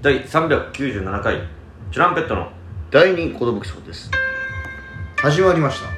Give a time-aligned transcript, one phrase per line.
[0.00, 1.42] 第397回
[1.90, 2.52] チュランペットの。
[2.88, 4.08] 第二コードブックスです。
[5.16, 5.88] 始まりました。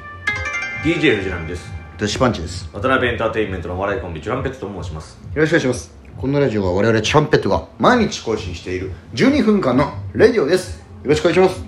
[0.83, 1.71] DJ 藤波です。
[1.99, 2.67] ダッシュパンチです。
[2.73, 5.19] 渡辺エンターテインメントのお笑いコンビチュランペットと申します。
[5.21, 5.95] よろしくお願いします。
[6.17, 10.79] このラジオは我々チャンペットが毎日更新している12分間のレディオです。
[10.79, 11.63] よろしくお願いします。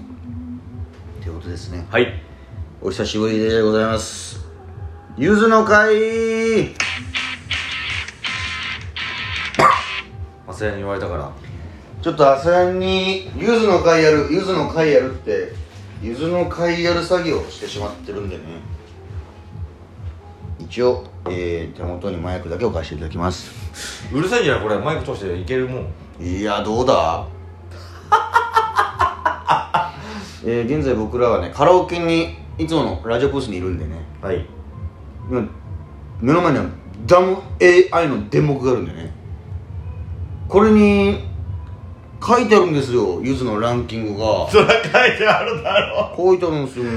[1.21, 1.85] ということですね。
[1.91, 2.19] はい。
[2.81, 4.43] お久しぶりでございます。
[5.17, 6.73] ゆずの会。
[10.47, 11.31] 朝やに言われたから
[12.03, 15.53] ちょっと朝やんにゆずの会やるゆずの会やるって
[16.01, 18.43] ゆずの会やる作業をしてしまってるんでね。
[20.59, 23.53] 一応、えー手元にマイクだけ置かせていただきます。
[24.13, 25.87] うるさいんじゃないこれマイク通していけるもん。
[26.21, 27.25] いやどうだ？
[30.45, 33.91] えー、現在僕らはねカラオケにいつものラジオブースにいるんでね。
[34.21, 34.45] はい。
[35.31, 35.47] 今
[36.19, 36.65] 目の前には
[37.05, 39.13] ダム AI の電目があるんでね。
[40.49, 41.31] これに
[42.25, 44.49] 書いてあるんですよゆずのランキングが。
[44.49, 44.77] そりゃ書
[45.13, 46.13] いてあるだろ。
[46.15, 46.85] 書いてあるんですよ。
[46.85, 46.95] ね、う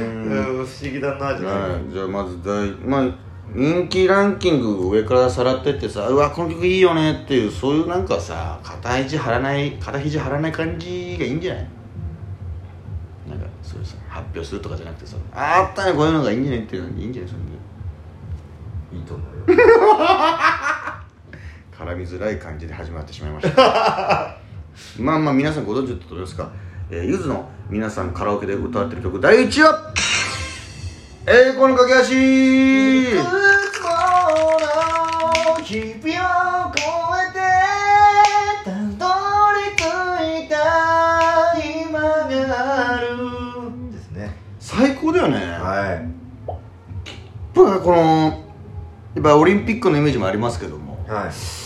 [0.63, 3.09] ん不思議だなじゃないはい、じゃあまず第まあ
[3.55, 11.69] 人気ランキング上からさらってってさうわこの曲いいよねっていうそういうなんかさ肩肘張らない肩肘張らない感じがいいんじゃない？
[13.31, 17.31] なんかそういうさ発表するとかじゃなくてさああったねこういうのがいいんじゃないっていうのいいんじゃない？
[17.31, 17.47] それで
[18.97, 19.57] いいと思うよ。
[21.79, 24.39] 絡みづらい感じで始まってしまいました
[24.99, 26.51] まあまあ皆さんご存知だと思いますか、
[26.91, 29.93] えー、ゆずの皆さんカラオケで歌ってる曲第1位は
[31.27, 32.05] 栄光の架け橋い
[33.11, 33.23] く
[33.73, 33.89] つも
[35.57, 36.81] の日々を越
[37.25, 37.41] えて
[38.65, 39.07] たど
[39.53, 39.81] り着
[40.45, 40.57] いた
[41.59, 43.07] 今がある。
[43.91, 44.37] ですね。
[44.61, 45.37] 最高だよね。
[45.37, 46.17] はい。
[47.55, 48.47] この
[49.17, 51.05] やっぱオリンピックのイメージもありますけども。
[51.09, 51.66] はい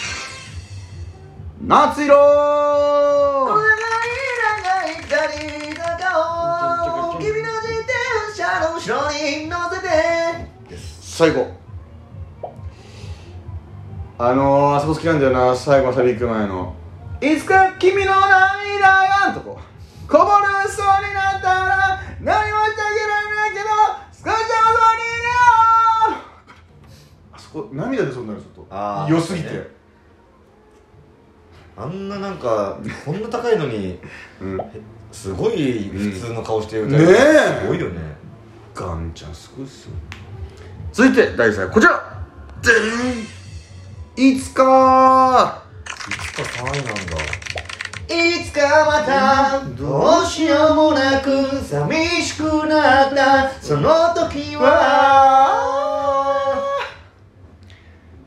[1.61, 2.07] て
[5.09, 6.09] 第2位はみんなが
[6.57, 9.01] 納得のこちら夏色
[11.01, 11.51] 最後
[14.17, 16.75] あのー、あそこ好きなんだよな最後のサビ行く前の
[17.21, 18.87] 「いつか君の涙
[19.27, 19.59] が」とこ
[20.07, 23.65] こぼれそうになったら何もしてあげられないけど
[24.11, 25.29] 少しはそうにいる
[26.15, 26.25] よ
[27.33, 29.80] あそこ涙出そうになるちょっあーと良すぎて、
[31.77, 33.99] あんななんかこんな高いのに
[34.41, 34.59] うん。
[35.11, 37.01] すごい普通の顔してるねえ。
[37.61, 37.99] すごいよね。
[38.73, 39.91] ガンちゃんすごいっすよ。
[40.91, 42.23] 続いて第3位こちら。
[44.15, 45.63] いつか。
[46.07, 47.01] いつか3位なんだ。
[48.13, 53.49] いつかまたどうしようもなく寂しくなった。
[53.61, 55.81] その時は。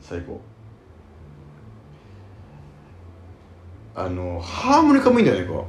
[0.01, 0.41] 最高
[3.97, 5.67] あのハーモニカもいいんだよねこ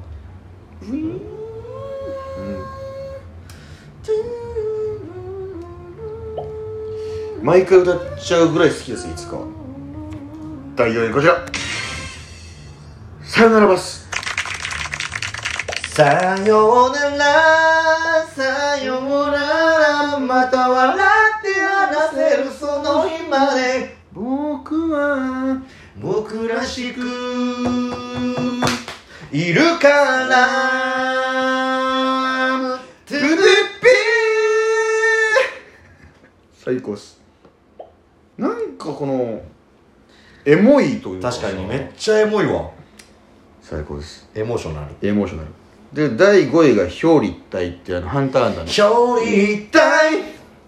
[0.82, 0.87] う。
[0.87, 1.20] うん。
[7.41, 9.38] 毎回歌っちゃうぐらい好きですいつか
[10.75, 11.47] 第4位こちら。
[13.22, 14.09] さよならバス。
[15.94, 23.94] さよならさよならまた笑って話せるその日まで。
[24.12, 25.62] 僕は
[26.00, 27.00] 僕らしく
[29.36, 30.48] いるから。
[33.04, 33.42] トゥルピ
[36.54, 37.20] 最高っす。
[38.38, 39.42] なんかこの
[40.46, 42.70] エモいという確かにめっちゃエモいわ。
[43.60, 44.26] 最高です。
[44.34, 44.94] エモーショナル。
[45.06, 45.50] エモーショナル。
[45.92, 48.90] で第5位が表裏一体っていうあのハンターアンダーの。
[48.94, 50.22] 表裏一体？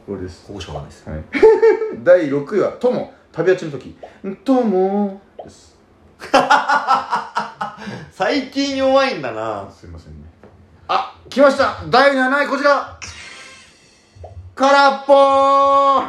[0.06, 0.44] これです。
[0.46, 1.08] ここしかわかんないです。
[1.08, 1.22] はい。
[2.04, 3.14] 第6位は「友。
[3.32, 3.96] 旅立ちの時」
[4.44, 5.74] 「友」です
[8.18, 9.70] 最近弱いんだな。
[9.70, 10.18] すいませんね。
[10.88, 11.84] あ来ました。
[11.88, 12.98] 第7位こちら。
[14.56, 16.02] 空っぽ好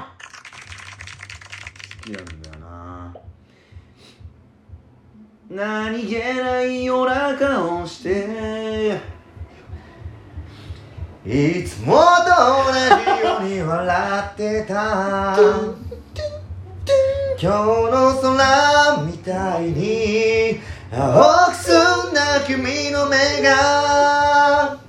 [2.04, 3.14] きなんだよな。
[5.52, 9.00] 何気ない夜中をして。
[11.28, 12.00] いつもと
[12.66, 12.80] 同じ
[13.24, 15.38] ように笑ってた。
[17.38, 20.60] 今日の空みたいに。
[20.92, 21.56] 青く
[22.46, 24.80] 君の目が。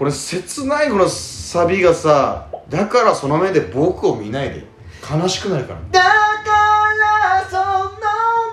[0.00, 4.64] これ切ないこのサビがさだからその目で僕を見ないで
[5.02, 5.80] 悲しくなるから。
[5.92, 7.90] だからその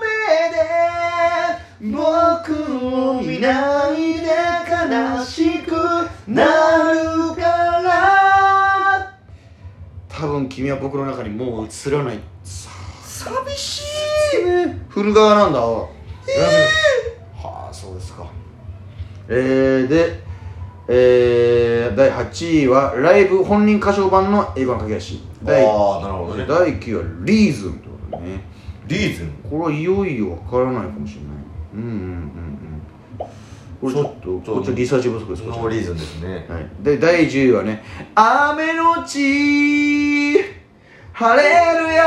[0.02, 2.52] 目で僕
[2.86, 4.28] を見ないで
[4.68, 5.72] 悲しく
[6.26, 9.14] なるから。
[10.08, 12.20] 多分君は僕の中にもう映らない。
[12.44, 12.68] さ
[13.02, 13.82] 寂し
[14.34, 14.44] い。
[14.44, 15.60] ね振る側なんだ
[16.36, 18.26] はあそうですか。
[19.28, 20.28] えー、で
[20.90, 26.46] えー、第8位はライブ本人歌唱版の英語の駆け足第ああなるほどね。
[26.46, 28.40] 第9位はリーズンってことね。
[28.86, 31.30] リーズンこれはいよいよわからないかもしれない。
[31.74, 33.28] うんうんうんうん。
[33.80, 36.46] これちょっとこっちはリサーチ不足ですノーリーズンですね。
[36.48, 37.84] はい、で第10位はね
[38.16, 40.38] 「雨のち
[41.12, 42.04] 晴れるや」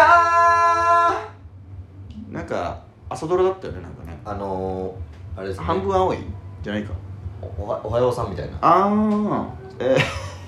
[2.30, 5.66] なんか朝ドラだったよねなんかねあのー、あれですね。
[5.66, 6.18] 半分青い
[6.64, 6.92] じゃないか。
[7.42, 8.58] おはおはようさんみたいな。
[8.62, 9.48] ああ
[9.80, 9.98] え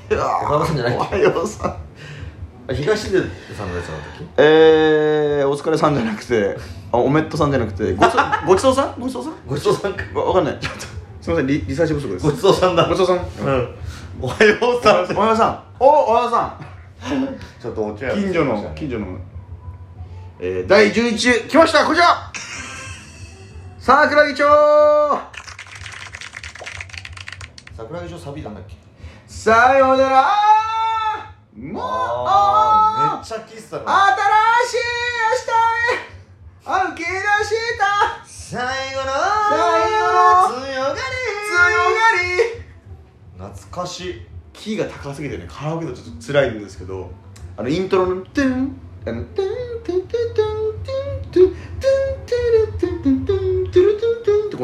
[0.09, 0.97] ー、 おはようさんじゃない。
[0.97, 1.71] おはようさん。
[1.71, 3.19] あ東出
[3.55, 4.29] さんのやつの時。
[4.37, 6.57] えー、お疲れさんじゃなくて
[6.91, 8.11] あおめっとさんじゃなくてごち
[8.47, 8.99] ごちそうさん？
[8.99, 9.33] ごちそうさん？
[9.47, 10.03] ごちそうさんか。
[10.13, 10.57] わわかんない。
[10.59, 10.81] ちょっと
[11.21, 12.25] すみませんリリサーチ不足です。
[12.25, 12.87] ごちそうさんだ。
[12.87, 13.17] ごちそうさん。
[13.17, 13.75] うん。
[14.21, 15.17] おはようさん。
[15.17, 15.63] おはようさん。
[15.79, 16.73] おおはようさん。
[17.61, 19.07] ちょっとお茶屋近所の近所の、
[20.39, 22.31] えー、第11来ましたこちら
[23.85, 24.45] 桜木町。
[27.75, 28.77] 桜木町サビなんだっけ？
[29.27, 30.23] さよなら。
[31.53, 31.81] もうめっ
[33.21, 33.91] ちゃ喫茶の新
[34.63, 34.87] しい
[35.19, 35.51] 明日
[35.91, 36.87] へ。
[36.87, 37.83] 歩き出した。
[38.25, 38.55] 最
[38.95, 39.11] 後の
[39.49, 39.59] 最
[39.99, 40.63] 後の。
[40.63, 40.97] 強がり。
[41.51, 41.59] 強
[41.91, 42.07] が
[43.43, 43.51] り。
[43.51, 44.25] 懐かしい。
[44.53, 47.11] キーが高すぎてねカラオケだとちょっと辛いんですけど。
[47.57, 50.52] あのイントロの「トゥン」あの「トゥントゥントゥントゥン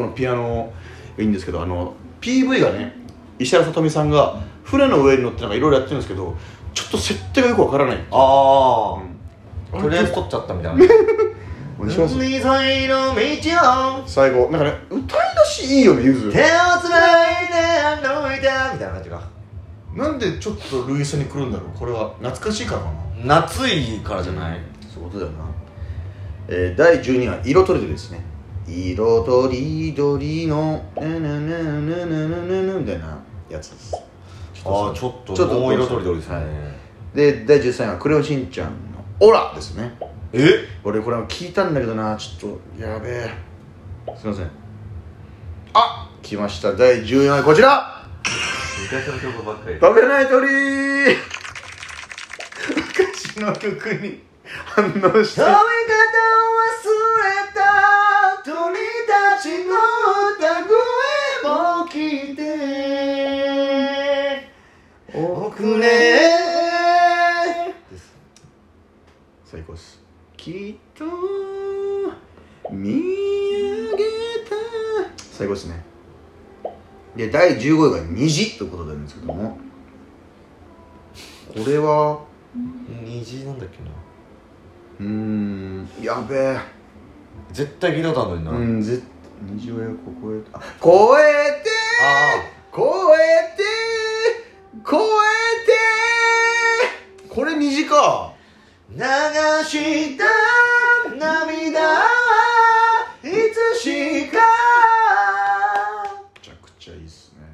[0.00, 0.72] このピアノ
[1.16, 2.94] がいいんですけどあの PV がね
[3.38, 6.36] 石原さとみさんが船の上に乗ってなんかいろいろやってるんですけど
[6.74, 8.06] ちょっと設定がよくわからない。
[8.10, 9.00] あ
[9.72, 9.82] あ、うん。
[9.82, 10.84] とりあえず撮っちゃったみたいな。
[11.80, 14.02] 海沿いの道を。
[14.06, 16.30] 最後なんかね歌い出しいいよねゆず。
[16.30, 16.42] 手を
[16.80, 19.20] つないで歩いたみたいな感じが
[19.94, 21.78] なんでちょっとルイスに来るんだろう。
[21.78, 22.86] これは懐かしいからか
[23.24, 23.36] な。
[23.40, 24.60] 夏いからじゃない、
[24.92, 25.44] そういうことだよな、
[26.48, 28.29] えー、第12位は色とりどりですね
[28.70, 33.18] 色とりどりのねねねねねねねみたいな
[33.48, 33.96] やつです
[34.64, 36.44] ああちょっとちょっともう色とりどりですね、はい
[37.14, 38.72] で第13位は「クレヨンしんちゃんの
[39.18, 39.96] オラ」ですね
[40.32, 43.34] え俺これ聞いたんだけどなちょっとやべえ
[44.16, 44.50] すいません
[45.74, 48.06] あ来ました第14位はこちら
[48.92, 50.46] 昔の曲ばっかり食べない鳥
[52.76, 54.22] 昔の曲に
[54.66, 56.99] 反応して食べ方を忘
[65.60, 65.86] くれ
[69.44, 70.00] 最高です。
[70.36, 71.04] きっと
[72.70, 74.04] 見上げ
[74.48, 74.56] た。
[75.18, 75.84] 最高ですね。
[77.14, 79.58] で第15位が「虹」ということなんですけども。
[81.48, 82.20] これは？
[83.04, 83.90] 虹なんだっけな。
[85.00, 86.58] うーんやべえ。
[87.52, 89.02] 絶対聞いたことあるのにな、うんぜ
[89.42, 91.70] 虹を越えてあ越えて
[92.02, 92.04] あ
[92.72, 92.82] 越
[93.18, 93.62] えて
[94.86, 95.19] 越え
[99.00, 99.06] 流
[99.64, 100.24] した
[101.16, 101.80] 涙
[103.22, 104.36] いつしか。
[106.34, 107.46] めちゃくちゃいいっすね。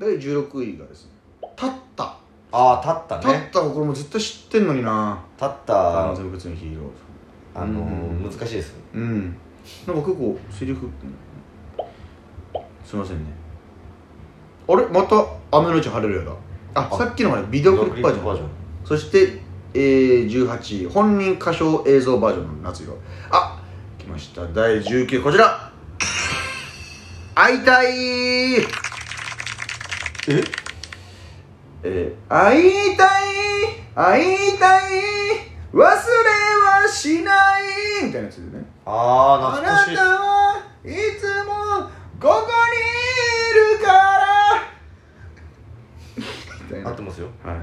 [0.00, 1.12] 第16位がですね
[1.56, 2.16] 「立った」
[2.50, 5.22] ああ立った立っねたこれも絶対知ってんのにな。
[5.36, 5.74] 立った。
[5.74, 7.62] 完全別のヒーロー。
[7.62, 8.24] あのうん。
[8.24, 8.74] ー難しいです。
[8.92, 9.36] うん。
[9.86, 10.90] なんか結構セリフ
[12.84, 13.26] すいませんね。
[14.66, 14.84] あれ？
[14.88, 15.24] また
[15.56, 16.34] 「雨のうち晴れるよ」
[16.74, 16.80] だ。
[16.82, 16.96] ああ。
[16.98, 18.48] さっきのはねビデオクリップバージョン
[18.84, 19.40] そして、えー、
[19.74, 22.96] 18位本人歌唱映像バージョンの夏色。
[23.30, 23.62] あ
[23.98, 24.46] 来ました。
[24.48, 25.70] 第19こちら。
[27.34, 27.86] 会いたい。
[28.56, 28.66] え？
[31.82, 32.60] えー、会
[32.92, 33.08] いたい。
[33.94, 34.92] 会いたい。
[35.72, 37.62] 忘れはしない。
[38.06, 38.64] みたいなやつでね。
[38.84, 39.94] あああ懐かしい。
[39.94, 40.30] なたは
[40.84, 41.52] いつも
[42.18, 42.80] ここに
[43.50, 43.98] いるから
[46.18, 47.54] みたいな合ってますよは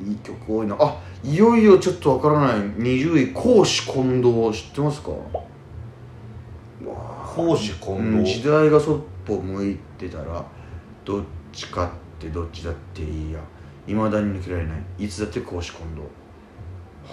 [0.00, 0.84] いいい曲多いな。
[0.84, 2.56] あいよいよちょっとわからない。
[2.56, 5.10] 20位公私混同知ってますか？
[7.34, 10.44] 公私混うん、同時代がそっぽ向いてたら
[11.04, 13.40] どっちかってどっちだっていいや。
[13.86, 15.04] いまだに抜けられない。
[15.04, 16.02] いつだって公私混同。
[16.02, 16.08] は
[17.08, 17.12] あ。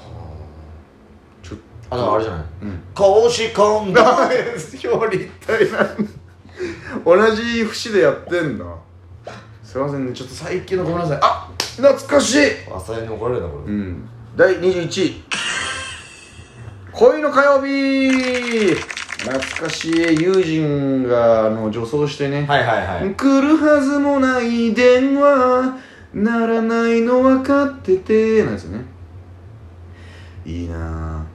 [1.42, 2.46] ちょっあだからあれじゃない？
[2.62, 2.80] うん。
[2.94, 4.02] 公私混同。
[4.02, 5.88] 表裏一体な
[7.06, 8.66] 同じ節でやってんだ。
[9.64, 10.14] すいませんね。
[10.14, 11.20] ちょっと最近のごめんなさい。
[11.22, 11.49] あ
[11.82, 12.40] 懐かしい。
[12.74, 13.74] 朝やに怒られるなこれ。
[13.74, 14.10] うん。
[14.36, 15.24] 第21位。
[16.92, 18.76] 恋の火曜日。
[19.20, 23.14] 懐かしい友人があの女装してね、はいはいはい。
[23.16, 25.78] 来るはずもない電話。
[26.14, 28.44] ならないの分かってて。
[28.44, 28.86] なんですよね。
[30.46, 31.26] いいな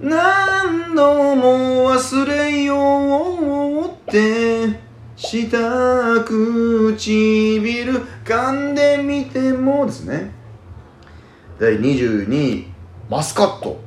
[0.00, 0.06] ぁ。
[0.06, 4.84] 何度も忘れようって。
[5.16, 7.62] した唇
[8.24, 10.32] 噛んでみてもですね。
[11.60, 12.66] 第22位。
[13.10, 13.78] マスカット。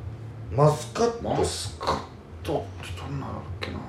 [0.56, 1.24] マスカット？
[1.24, 1.98] マスカッ
[2.44, 2.64] ト。
[2.84, 3.80] ってどんなのだっけな。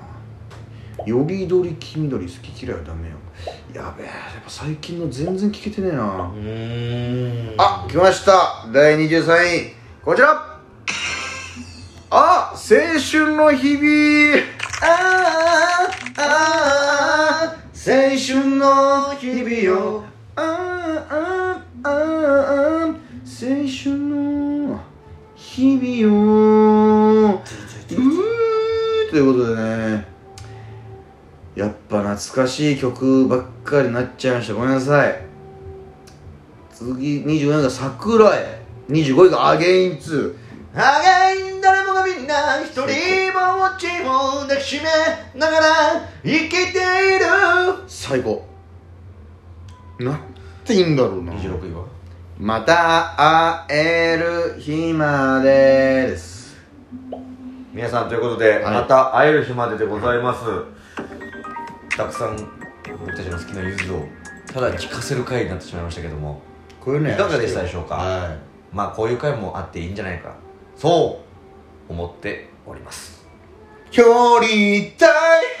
[1.05, 3.15] よりどり黄緑好き嫌いはダメよ。
[3.73, 6.03] やべえやっぱ最近の全然聞けてねえな。
[6.03, 7.55] うーん。
[7.59, 8.65] あ来ました。
[8.73, 9.73] 第23位。
[10.03, 10.59] こちら。
[12.09, 14.43] あ青春の日々。
[14.81, 17.59] あーあー。
[17.81, 20.08] 青春の日々よ
[21.83, 22.95] あーあ青
[23.67, 24.81] 春の
[25.35, 27.39] 日々ようー
[29.09, 30.05] ということでね
[31.55, 34.53] やっぱ懐かしい曲ばっかりになっちゃいました。
[34.53, 35.21] ごめんなさい。
[36.71, 38.61] 次24位が桜へ。
[38.89, 40.35] 25位がアゲイン2
[40.73, 45.65] アゲイン誰もがみんな一人ぼっちを抱きしめながら
[46.23, 47.25] 生きている。
[47.87, 48.45] 最高。
[49.99, 50.38] なん
[50.69, 51.33] ていいんだろうな。
[51.33, 51.83] 26位は？
[52.37, 56.55] また会える日までです。
[57.73, 58.73] 皆さんということで、はい。
[58.75, 60.45] また会える日まででございます。
[61.97, 62.37] たくさん
[62.99, 64.05] 僕たちの好きなゆずを
[64.53, 66.41] ただ聞かせる回になってしまいましたけども。
[66.79, 67.95] こういうのいかがでしたでしょうか？
[67.95, 68.37] は
[68.71, 70.35] まあこういう回もあっていいんじゃないか。
[70.77, 71.23] そ
[71.89, 73.25] う思っております。
[73.91, 74.45] い距離
[74.97, 75.07] た
[75.41, 75.43] い